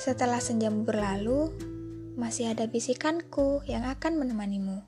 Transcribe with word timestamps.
Setelah 0.00 0.40
senjamu 0.40 0.88
berlalu, 0.88 1.52
masih 2.16 2.56
ada 2.56 2.64
bisikanku 2.64 3.60
yang 3.68 3.84
akan 3.84 4.16
menemanimu. 4.16 4.80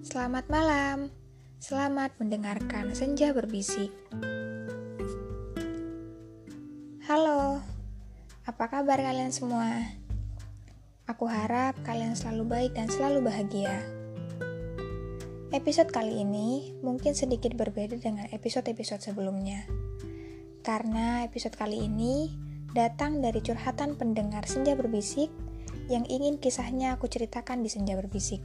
Selamat 0.00 0.48
malam, 0.48 1.12
selamat 1.60 2.16
mendengarkan 2.16 2.96
senja 2.96 3.36
berbisik. 3.36 3.92
Halo, 7.04 7.60
apa 8.48 8.64
kabar 8.72 9.04
kalian 9.04 9.28
semua? 9.28 9.92
Aku 11.04 11.28
harap 11.28 11.76
kalian 11.84 12.16
selalu 12.16 12.48
baik 12.48 12.72
dan 12.80 12.88
selalu 12.88 13.28
bahagia. 13.28 13.76
Episode 15.52 15.92
kali 15.92 16.24
ini 16.24 16.80
mungkin 16.80 17.12
sedikit 17.12 17.52
berbeda 17.60 18.00
dengan 18.00 18.24
episode-episode 18.32 19.04
sebelumnya. 19.04 19.68
Karena 20.64 21.28
episode 21.28 21.60
kali 21.60 21.84
ini 21.84 22.48
datang 22.70 23.18
dari 23.18 23.42
curhatan 23.42 23.98
pendengar 23.98 24.46
Senja 24.46 24.78
Berbisik 24.78 25.30
yang 25.90 26.06
ingin 26.06 26.38
kisahnya 26.38 26.94
aku 26.94 27.10
ceritakan 27.10 27.66
di 27.66 27.70
Senja 27.70 27.98
Berbisik. 27.98 28.38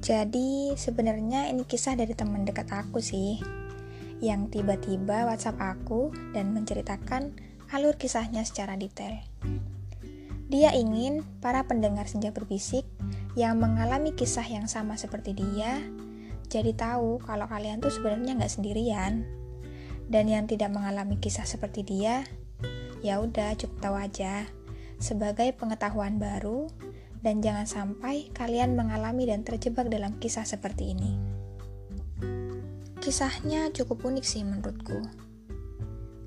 Jadi, 0.00 0.72
sebenarnya 0.80 1.52
ini 1.52 1.68
kisah 1.68 1.92
dari 1.92 2.16
teman 2.16 2.48
dekat 2.48 2.72
aku 2.72 3.04
sih, 3.04 3.36
yang 4.24 4.48
tiba-tiba 4.48 5.28
WhatsApp 5.28 5.60
aku 5.60 6.08
dan 6.32 6.56
menceritakan 6.56 7.36
alur 7.68 8.00
kisahnya 8.00 8.42
secara 8.48 8.80
detail. 8.80 9.20
Dia 10.50 10.72
ingin 10.72 11.22
para 11.44 11.68
pendengar 11.68 12.08
Senja 12.08 12.32
Berbisik 12.32 12.88
yang 13.36 13.60
mengalami 13.60 14.16
kisah 14.16 14.48
yang 14.48 14.66
sama 14.66 14.96
seperti 14.96 15.36
dia, 15.36 15.78
jadi 16.48 16.72
tahu 16.74 17.22
kalau 17.22 17.46
kalian 17.46 17.78
tuh 17.78 17.92
sebenarnya 17.92 18.40
nggak 18.40 18.50
sendirian 18.50 19.39
dan 20.10 20.26
yang 20.26 20.50
tidak 20.50 20.74
mengalami 20.74 21.22
kisah 21.22 21.46
seperti 21.46 21.86
dia, 21.86 22.26
ya 23.00 23.22
udah 23.22 23.54
cukup 23.54 23.78
tahu 23.78 23.96
aja 23.96 24.50
sebagai 25.00 25.56
pengetahuan 25.56 26.20
baru 26.20 26.68
dan 27.22 27.40
jangan 27.40 27.64
sampai 27.64 28.28
kalian 28.34 28.76
mengalami 28.76 29.30
dan 29.30 29.46
terjebak 29.46 29.88
dalam 29.88 30.18
kisah 30.20 30.44
seperti 30.44 30.92
ini. 30.92 31.16
Kisahnya 33.00 33.72
cukup 33.72 34.04
unik 34.04 34.24
sih 34.26 34.44
menurutku. 34.44 35.00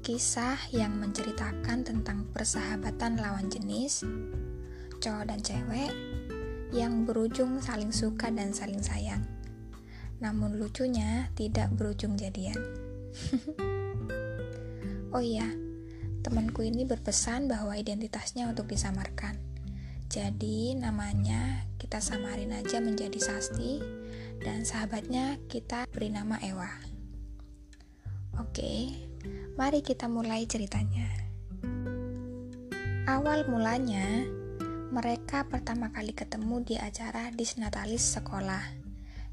Kisah 0.03 0.57
yang 0.73 0.97
menceritakan 0.97 1.85
tentang 1.85 2.27
persahabatan 2.33 3.21
lawan 3.21 3.47
jenis, 3.47 4.03
cowok 4.99 5.29
dan 5.29 5.39
cewek, 5.39 5.93
yang 6.73 7.05
berujung 7.05 7.61
saling 7.61 7.93
suka 7.93 8.33
dan 8.33 8.51
saling 8.51 8.81
sayang. 8.81 9.21
Namun 10.17 10.57
lucunya 10.57 11.29
tidak 11.37 11.71
berujung 11.77 12.17
jadian. 12.17 12.82
oh 15.15 15.23
iya, 15.23 15.47
temanku 16.25 16.65
ini 16.65 16.87
berpesan 16.87 17.45
bahwa 17.45 17.77
identitasnya 17.77 18.49
untuk 18.49 18.71
disamarkan. 18.71 19.37
Jadi 20.13 20.77
namanya 20.77 21.65
kita 21.81 21.97
samarin 21.97 22.53
aja 22.53 22.77
menjadi 22.77 23.17
Sasti 23.17 23.81
dan 24.45 24.61
sahabatnya 24.61 25.41
kita 25.49 25.89
beri 25.89 26.13
nama 26.13 26.37
Ewa. 26.45 26.69
Oke, 28.37 28.93
mari 29.57 29.81
kita 29.81 30.05
mulai 30.05 30.45
ceritanya. 30.45 31.09
Awal 33.09 33.49
mulanya, 33.49 34.21
mereka 34.93 35.49
pertama 35.49 35.89
kali 35.89 36.13
ketemu 36.13 36.61
di 36.61 36.75
acara 36.77 37.33
disnatalis 37.33 38.13
sekolah 38.13 38.61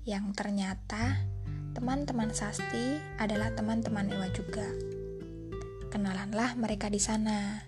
yang 0.09 0.33
ternyata 0.33 1.29
Teman-teman 1.71 2.35
Sasti 2.35 2.99
adalah 3.15 3.55
teman-teman 3.55 4.11
Ewa 4.11 4.27
juga. 4.35 4.67
Kenalanlah 5.87 6.59
mereka 6.59 6.91
di 6.91 6.99
sana. 6.99 7.63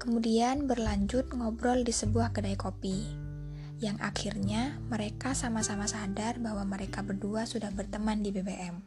Kemudian 0.00 0.64
berlanjut 0.64 1.28
ngobrol 1.36 1.84
di 1.84 1.92
sebuah 1.92 2.32
kedai 2.32 2.56
kopi, 2.56 3.04
yang 3.84 4.00
akhirnya 4.00 4.80
mereka 4.88 5.36
sama-sama 5.36 5.84
sadar 5.84 6.40
bahwa 6.40 6.64
mereka 6.64 7.04
berdua 7.04 7.44
sudah 7.44 7.68
berteman 7.68 8.24
di 8.24 8.32
BBM. 8.32 8.80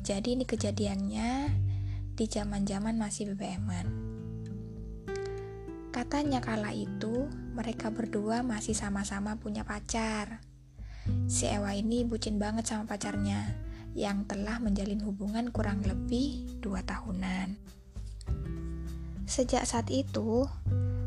Jadi 0.00 0.40
ini 0.40 0.48
kejadiannya 0.48 1.30
di 2.16 2.24
zaman-zaman 2.24 2.96
masih 2.96 3.36
BBM-an. 3.36 3.86
Katanya 5.92 6.40
kala 6.40 6.72
itu 6.72 7.28
mereka 7.52 7.92
berdua 7.92 8.40
masih 8.40 8.72
sama-sama 8.72 9.36
punya 9.36 9.68
pacar 9.68 10.55
Si 11.26 11.50
Ewa 11.50 11.74
ini 11.74 12.06
bucin 12.06 12.38
banget 12.38 12.70
sama 12.70 12.86
pacarnya 12.86 13.54
yang 13.96 14.28
telah 14.28 14.60
menjalin 14.60 15.00
hubungan 15.02 15.48
kurang 15.50 15.80
lebih 15.82 16.60
dua 16.60 16.84
tahunan. 16.84 17.56
Sejak 19.26 19.66
saat 19.66 19.90
itu, 19.90 20.46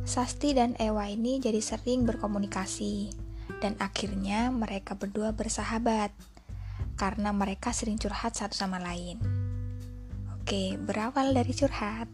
Sasti 0.09 0.57
dan 0.57 0.73
Ewa 0.81 1.05
ini 1.05 1.37
jadi 1.37 1.61
sering 1.61 2.03
berkomunikasi 2.03 3.13
dan 3.61 3.77
akhirnya 3.77 4.49
mereka 4.49 4.97
berdua 4.97 5.37
bersahabat 5.37 6.09
karena 6.97 7.29
mereka 7.31 7.71
sering 7.71 7.95
curhat 7.95 8.33
satu 8.35 8.57
sama 8.57 8.81
lain. 8.81 9.21
Oke, 10.35 10.75
berawal 10.81 11.31
dari 11.37 11.53
curhat. 11.53 12.09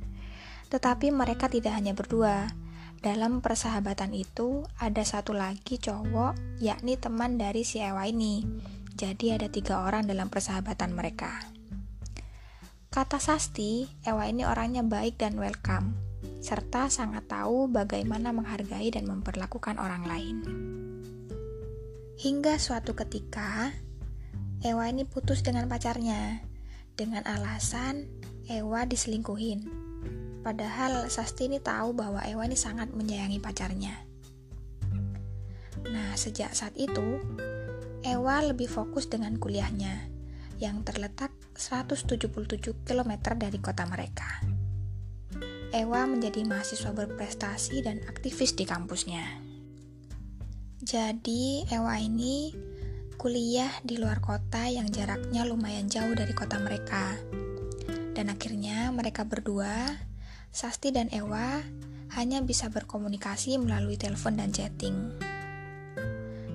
Tetapi 0.72 1.08
mereka 1.08 1.48
tidak 1.48 1.72
hanya 1.72 1.96
berdua, 1.96 2.52
dalam 3.02 3.42
persahabatan 3.42 4.14
itu 4.14 4.62
ada 4.78 5.02
satu 5.02 5.34
lagi 5.34 5.74
cowok, 5.82 6.62
yakni 6.62 6.94
teman 6.94 7.34
dari 7.34 7.66
si 7.66 7.82
Ewa 7.82 8.06
ini. 8.06 8.46
Jadi 8.94 9.34
ada 9.34 9.50
tiga 9.50 9.82
orang 9.82 10.06
dalam 10.06 10.30
persahabatan 10.30 10.94
mereka. 10.94 11.42
Kata 12.94 13.18
Sasti, 13.18 13.90
Ewa 14.06 14.30
ini 14.30 14.46
orangnya 14.46 14.86
baik 14.86 15.18
dan 15.18 15.34
welcome, 15.34 15.98
serta 16.38 16.86
sangat 16.86 17.26
tahu 17.26 17.66
bagaimana 17.66 18.30
menghargai 18.30 18.94
dan 18.94 19.10
memperlakukan 19.10 19.82
orang 19.82 20.06
lain. 20.06 20.36
Hingga 22.22 22.54
suatu 22.62 22.94
ketika, 22.94 23.74
Ewa 24.62 24.86
ini 24.86 25.02
putus 25.02 25.42
dengan 25.42 25.66
pacarnya, 25.66 26.46
dengan 26.94 27.26
alasan 27.26 28.06
Ewa 28.46 28.86
diselingkuhin. 28.86 29.81
Padahal 30.42 31.06
Sasti 31.06 31.46
ini 31.46 31.62
tahu 31.62 31.94
bahwa 31.94 32.18
Ewa 32.26 32.42
ini 32.50 32.58
sangat 32.58 32.90
menyayangi 32.90 33.38
pacarnya. 33.38 33.94
Nah, 35.86 36.18
sejak 36.18 36.50
saat 36.50 36.74
itu, 36.74 37.22
Ewa 38.02 38.42
lebih 38.42 38.66
fokus 38.66 39.06
dengan 39.06 39.38
kuliahnya 39.38 40.10
yang 40.58 40.82
terletak 40.82 41.30
177 41.54 42.26
km 42.82 43.12
dari 43.38 43.58
kota 43.62 43.86
mereka. 43.86 44.42
Ewa 45.72 46.04
menjadi 46.10 46.42
mahasiswa 46.42 46.90
berprestasi 46.90 47.80
dan 47.86 48.02
aktivis 48.10 48.58
di 48.58 48.66
kampusnya. 48.66 49.22
Jadi, 50.82 51.70
Ewa 51.70 52.02
ini 52.02 52.50
kuliah 53.14 53.70
di 53.86 54.02
luar 54.02 54.18
kota 54.18 54.66
yang 54.66 54.90
jaraknya 54.90 55.46
lumayan 55.46 55.86
jauh 55.86 56.10
dari 56.18 56.34
kota 56.34 56.58
mereka. 56.58 57.14
Dan 58.12 58.28
akhirnya 58.28 58.90
mereka 58.90 59.22
berdua 59.22 59.94
Sasti 60.52 60.92
dan 60.92 61.08
Ewa 61.08 61.64
hanya 62.12 62.44
bisa 62.44 62.68
berkomunikasi 62.68 63.56
melalui 63.56 63.96
telepon 63.96 64.36
dan 64.36 64.52
chatting. 64.52 65.16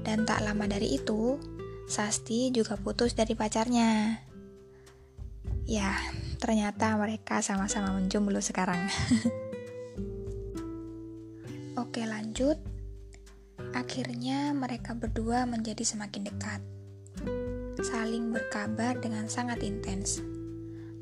Dan 0.06 0.22
tak 0.22 0.46
lama 0.46 0.70
dari 0.70 1.02
itu, 1.02 1.42
Sasti 1.90 2.54
juga 2.54 2.78
putus 2.78 3.18
dari 3.18 3.34
pacarnya. 3.34 4.22
Ya, 5.66 5.98
ternyata 6.38 6.94
mereka 6.94 7.42
sama-sama 7.42 7.98
menjomblo 7.98 8.38
sekarang. 8.38 8.86
Oke, 11.82 12.06
lanjut. 12.06 12.62
Akhirnya 13.74 14.54
mereka 14.54 14.94
berdua 14.94 15.50
menjadi 15.50 15.82
semakin 15.82 16.30
dekat. 16.30 16.62
Saling 17.82 18.30
berkabar 18.30 19.02
dengan 19.02 19.26
sangat 19.26 19.66
intens. 19.66 20.22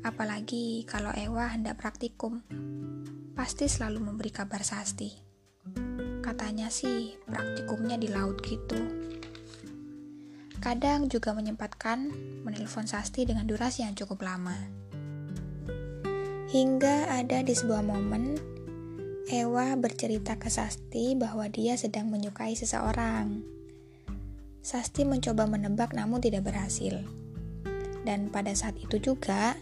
Apalagi 0.00 0.88
kalau 0.88 1.12
Ewa 1.12 1.52
hendak 1.52 1.76
praktikum 1.76 2.40
pasti 3.36 3.68
selalu 3.68 4.00
memberi 4.00 4.32
kabar 4.32 4.64
Sasti. 4.64 5.12
Katanya 6.24 6.72
sih 6.72 7.20
praktikumnya 7.28 8.00
di 8.00 8.08
laut 8.08 8.40
gitu. 8.40 8.80
Kadang 10.56 11.12
juga 11.12 11.36
menyempatkan 11.36 12.10
menelpon 12.42 12.88
Sasti 12.88 13.28
dengan 13.28 13.44
durasi 13.44 13.84
yang 13.84 13.92
cukup 13.92 14.24
lama. 14.24 14.56
Hingga 16.48 17.12
ada 17.12 17.44
di 17.44 17.52
sebuah 17.52 17.84
momen, 17.84 18.40
Ewa 19.28 19.76
bercerita 19.76 20.40
ke 20.40 20.48
Sasti 20.48 21.12
bahwa 21.12 21.44
dia 21.52 21.76
sedang 21.76 22.08
menyukai 22.08 22.56
seseorang. 22.56 23.44
Sasti 24.64 25.04
mencoba 25.04 25.44
menebak 25.44 25.92
namun 25.92 26.24
tidak 26.24 26.48
berhasil. 26.48 27.04
Dan 28.02 28.32
pada 28.32 28.56
saat 28.56 28.80
itu 28.80 28.96
juga, 28.96 29.60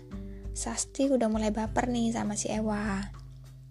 Sasti 0.54 1.10
udah 1.10 1.26
mulai 1.26 1.50
baper 1.50 1.90
nih 1.90 2.14
sama 2.14 2.38
si 2.38 2.52
Ewa. 2.54 3.23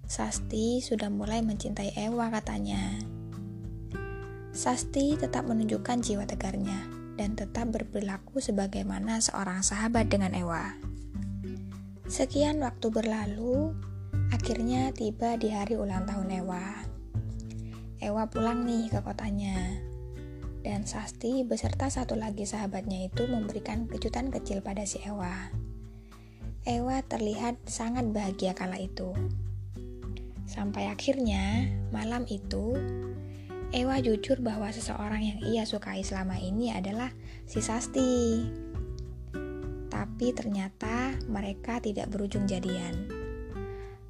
Sasti 0.03 0.83
sudah 0.83 1.07
mulai 1.07 1.39
mencintai 1.41 1.95
Ewa 1.95 2.31
katanya. 2.31 3.01
Sasti 4.53 5.17
tetap 5.17 5.49
menunjukkan 5.49 6.03
jiwa 6.03 6.29
tegarnya 6.29 6.85
dan 7.17 7.33
tetap 7.33 7.73
berperilaku 7.73 8.37
sebagaimana 8.41 9.23
seorang 9.23 9.65
sahabat 9.65 10.09
dengan 10.09 10.35
Ewa. 10.37 10.77
Sekian 12.05 12.61
waktu 12.61 12.93
berlalu, 12.93 13.73
Akhirnya 14.33 14.89
tiba 14.89 15.37
di 15.37 15.53
hari 15.53 15.77
ulang 15.77 16.09
tahun 16.09 16.41
Ewa. 16.41 16.65
Ewa 18.01 18.25
pulang 18.33 18.65
nih 18.65 18.89
ke 18.89 19.05
kotanya. 19.05 19.77
Dan 20.65 20.89
Sasti 20.89 21.45
beserta 21.45 21.85
satu 21.85 22.17
lagi 22.17 22.41
sahabatnya 22.41 23.13
itu 23.13 23.29
memberikan 23.29 23.85
kejutan 23.85 24.33
kecil 24.33 24.65
pada 24.65 24.89
si 24.89 24.97
Ewa. 25.05 25.53
Ewa 26.65 27.05
terlihat 27.05 27.61
sangat 27.69 28.09
bahagia 28.09 28.57
kala 28.57 28.81
itu. 28.81 29.13
Sampai 30.43 30.91
akhirnya 30.91 31.71
malam 31.89 32.27
itu 32.29 32.75
Ewa 33.73 33.97
jujur 33.97 34.37
bahwa 34.45 34.69
seseorang 34.69 35.21
yang 35.25 35.39
ia 35.49 35.63
sukai 35.65 36.05
selama 36.05 36.37
ini 36.37 36.69
adalah 36.69 37.09
si 37.49 37.57
Sasti. 37.57 38.45
Tapi 39.89 40.29
ternyata 40.29 41.17
mereka 41.25 41.81
tidak 41.81 42.13
berujung 42.13 42.45
jadian 42.45 43.23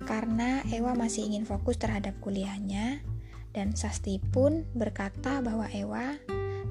karena 0.03 0.59
Ewa 0.67 0.93
masih 0.93 1.31
ingin 1.31 1.47
fokus 1.47 1.79
terhadap 1.79 2.19
kuliahnya 2.19 2.99
dan 3.55 3.71
Sasti 3.71 4.19
pun 4.19 4.67
berkata 4.75 5.39
bahwa 5.39 5.71
Ewa 5.71 6.19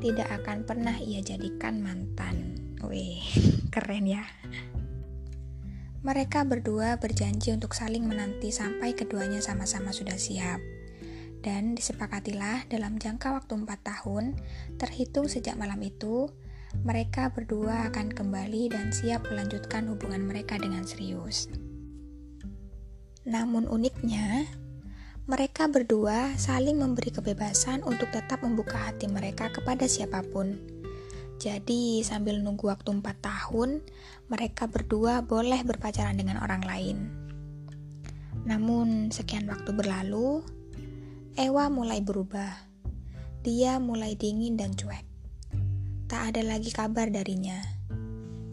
tidak 0.05 0.29
akan 0.43 0.69
pernah 0.69 0.97
ia 1.01 1.25
jadikan 1.25 1.81
mantan. 1.81 2.59
Wih, 2.85 3.23
keren 3.75 4.05
ya. 4.05 4.25
Mereka 6.03 6.43
berdua 6.51 6.99
berjanji 6.99 7.55
untuk 7.55 7.79
saling 7.79 8.03
menanti 8.03 8.51
sampai 8.51 8.91
keduanya 8.91 9.39
sama-sama 9.39 9.95
sudah 9.95 10.19
siap. 10.19 10.59
Dan 11.47 11.79
disepakatilah 11.79 12.67
dalam 12.67 12.99
jangka 12.99 13.39
waktu 13.39 13.55
4 13.63 13.71
tahun, 13.87 14.35
terhitung 14.83 15.31
sejak 15.31 15.55
malam 15.55 15.79
itu, 15.79 16.27
mereka 16.83 17.31
berdua 17.31 17.87
akan 17.95 18.11
kembali 18.11 18.75
dan 18.75 18.91
siap 18.91 19.31
melanjutkan 19.31 19.87
hubungan 19.87 20.27
mereka 20.27 20.59
dengan 20.59 20.83
serius. 20.83 21.47
Namun 23.23 23.71
uniknya, 23.71 24.51
mereka 25.31 25.71
berdua 25.71 26.35
saling 26.35 26.83
memberi 26.83 27.15
kebebasan 27.15 27.87
untuk 27.87 28.11
tetap 28.11 28.43
membuka 28.43 28.91
hati 28.91 29.07
mereka 29.07 29.55
kepada 29.55 29.87
siapa 29.87 30.19
pun. 30.35 30.72
Jadi, 31.43 32.07
sambil 32.07 32.39
nunggu 32.39 32.71
waktu 32.71 32.95
4 32.95 33.03
tahun, 33.19 33.83
mereka 34.31 34.71
berdua 34.71 35.27
boleh 35.27 35.67
berpacaran 35.67 36.15
dengan 36.15 36.39
orang 36.39 36.63
lain. 36.63 37.11
Namun, 38.47 39.11
sekian 39.11 39.51
waktu 39.51 39.75
berlalu, 39.75 40.47
Ewa 41.35 41.67
mulai 41.67 41.99
berubah. 41.99 42.71
Dia 43.43 43.83
mulai 43.83 44.15
dingin 44.15 44.55
dan 44.55 44.71
cuek. 44.79 45.03
Tak 46.07 46.31
ada 46.31 46.47
lagi 46.47 46.71
kabar 46.71 47.11
darinya. 47.11 47.59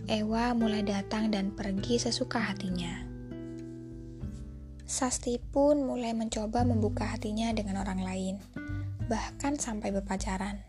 Ewa 0.09 0.57
mulai 0.57 0.81
datang 0.81 1.30
dan 1.30 1.53
pergi 1.53 2.01
sesuka 2.01 2.41
hatinya. 2.41 3.06
Sasti 4.89 5.38
pun 5.38 5.86
mulai 5.86 6.18
mencoba 6.18 6.65
membuka 6.65 7.06
hatinya 7.06 7.53
dengan 7.53 7.86
orang 7.86 8.01
lain, 8.01 8.36
bahkan 9.06 9.53
sampai 9.53 9.94
berpacaran. 9.94 10.69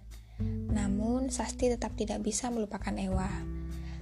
Sasti 1.30 1.70
tetap 1.70 1.94
tidak 1.94 2.26
bisa 2.26 2.50
melupakan 2.50 2.90
Ewa. 2.98 3.30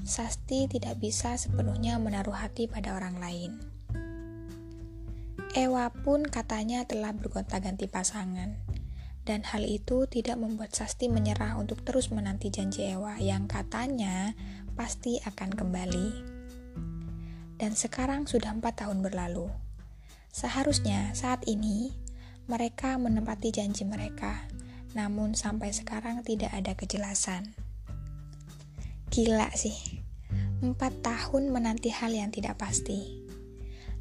Sasti 0.00 0.64
tidak 0.64 0.96
bisa 0.96 1.36
sepenuhnya 1.36 2.00
menaruh 2.00 2.32
hati 2.32 2.64
pada 2.72 2.96
orang 2.96 3.20
lain. 3.20 3.60
Ewa 5.52 5.92
pun 5.92 6.24
katanya 6.24 6.88
telah 6.88 7.12
bergonta-ganti 7.12 7.84
pasangan, 7.84 8.56
dan 9.28 9.44
hal 9.44 9.60
itu 9.68 10.08
tidak 10.08 10.40
membuat 10.40 10.72
Sasti 10.72 11.12
menyerah 11.12 11.60
untuk 11.60 11.84
terus 11.84 12.08
menanti 12.08 12.48
janji 12.48 12.88
Ewa 12.88 13.20
yang 13.20 13.44
katanya 13.44 14.32
pasti 14.72 15.20
akan 15.20 15.52
kembali. 15.52 16.08
Dan 17.60 17.76
sekarang 17.76 18.24
sudah 18.24 18.56
empat 18.56 18.88
tahun 18.88 19.04
berlalu. 19.04 19.52
Seharusnya 20.32 21.12
saat 21.12 21.44
ini 21.44 21.92
mereka 22.48 22.96
menempati 22.96 23.52
janji 23.52 23.84
mereka, 23.84 24.48
namun 24.98 25.38
sampai 25.38 25.70
sekarang 25.70 26.26
tidak 26.26 26.50
ada 26.50 26.74
kejelasan. 26.74 27.54
Gila 29.14 29.54
sih, 29.54 30.02
empat 30.58 31.06
tahun 31.06 31.54
menanti 31.54 31.94
hal 31.94 32.10
yang 32.10 32.34
tidak 32.34 32.58
pasti, 32.58 33.22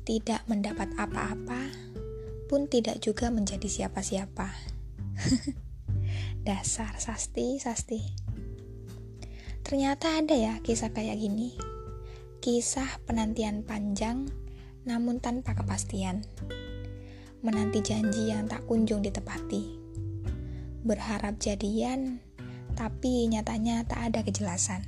tidak 0.10 0.42
mendapat 0.50 0.90
apa-apa, 0.98 1.70
pun 2.50 2.66
tidak 2.66 2.98
juga 2.98 3.30
menjadi 3.30 3.70
siapa-siapa. 3.70 4.50
Dasar 6.48 6.98
sasti, 6.98 7.62
sasti. 7.62 8.02
Ternyata 9.62 10.18
ada 10.18 10.34
ya 10.34 10.58
kisah 10.66 10.90
kayak 10.90 11.22
gini. 11.22 11.54
Kisah 12.42 13.06
penantian 13.06 13.62
panjang 13.62 14.26
namun 14.90 15.22
tanpa 15.22 15.54
kepastian. 15.54 16.26
Menanti 17.46 17.86
janji 17.86 18.34
yang 18.34 18.50
tak 18.50 18.66
kunjung 18.66 19.06
ditepati. 19.06 19.77
Berharap 20.86 21.42
jadian, 21.42 22.22
tapi 22.78 23.26
nyatanya 23.26 23.86
tak 23.90 24.14
ada 24.14 24.20
kejelasan. 24.22 24.86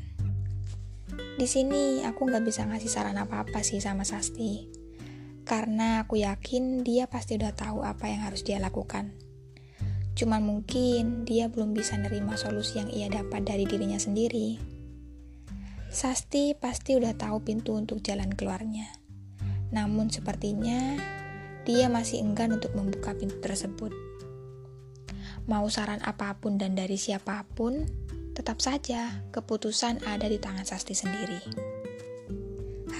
Di 1.40 1.48
sini 1.48 2.06
aku 2.06 2.30
nggak 2.30 2.46
bisa 2.46 2.68
ngasih 2.68 2.92
saran 2.92 3.18
apa-apa 3.18 3.64
sih 3.64 3.80
sama 3.80 4.06
Sasti. 4.06 4.70
Karena 5.48 6.06
aku 6.06 6.22
yakin 6.22 6.86
dia 6.86 7.10
pasti 7.10 7.40
udah 7.40 7.56
tahu 7.56 7.82
apa 7.82 8.06
yang 8.12 8.22
harus 8.28 8.46
dia 8.46 8.62
lakukan. 8.62 9.16
Cuman 10.14 10.44
mungkin 10.44 11.24
dia 11.24 11.48
belum 11.48 11.72
bisa 11.72 11.96
nerima 11.96 12.36
solusi 12.36 12.78
yang 12.78 12.92
ia 12.92 13.08
dapat 13.08 13.48
dari 13.48 13.64
dirinya 13.64 13.98
sendiri. 13.98 14.60
Sasti 15.90 16.54
pasti 16.54 16.94
udah 17.00 17.18
tahu 17.18 17.42
pintu 17.42 17.74
untuk 17.74 18.04
jalan 18.06 18.30
keluarnya. 18.36 18.92
Namun 19.74 20.14
sepertinya 20.14 21.00
dia 21.66 21.90
masih 21.90 22.22
enggan 22.22 22.54
untuk 22.54 22.76
membuka 22.78 23.16
pintu 23.18 23.42
tersebut. 23.42 24.09
Mau 25.46 25.70
saran 25.72 26.04
apa 26.04 26.36
pun 26.42 26.60
dan 26.60 26.76
dari 26.76 27.00
siapa 27.00 27.46
pun, 27.56 27.86
tetap 28.36 28.60
saja 28.60 29.24
keputusan 29.36 30.04
ada 30.08 30.28
di 30.28 30.40
tangan 30.40 30.68
Sasti 30.68 30.96
sendiri. 30.96 31.40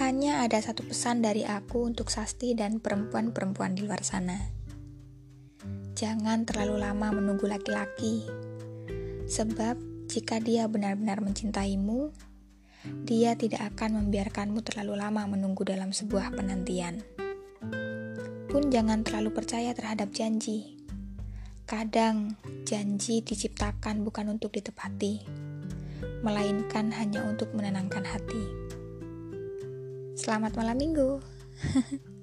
Hanya 0.00 0.40
ada 0.40 0.56
satu 0.56 0.86
pesan 0.88 1.20
dari 1.20 1.44
aku 1.44 1.84
untuk 1.84 2.08
Sasti 2.08 2.56
dan 2.56 2.80
perempuan-perempuan 2.80 3.76
di 3.76 3.84
luar 3.84 4.00
sana. 4.00 4.36
Jangan 5.92 6.48
terlalu 6.48 6.80
lama 6.80 7.12
menunggu 7.12 7.44
laki-laki, 7.44 8.24
sebab 9.28 9.76
jika 10.08 10.40
dia 10.40 10.64
benar-benar 10.64 11.20
mencintaimu, 11.20 12.08
dia 13.04 13.36
tidak 13.36 13.76
akan 13.76 14.00
membiarkanmu 14.00 14.64
terlalu 14.64 14.96
lama 14.96 15.28
menunggu 15.28 15.68
dalam 15.68 15.92
sebuah 15.92 16.32
penantian. 16.32 17.04
Pun 18.48 18.72
jangan 18.72 19.04
terlalu 19.04 19.30
percaya 19.36 19.76
terhadap 19.76 20.10
janji. 20.16 20.79
Kadang 21.70 22.34
janji 22.66 23.22
diciptakan 23.22 24.02
bukan 24.02 24.34
untuk 24.34 24.50
ditepati, 24.50 25.22
melainkan 26.26 26.90
hanya 26.90 27.22
untuk 27.22 27.54
menenangkan 27.54 28.02
hati. 28.02 28.42
Selamat 30.18 30.58
malam 30.58 30.74
minggu. 30.74 31.22